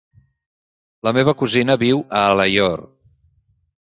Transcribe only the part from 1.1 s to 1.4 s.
meva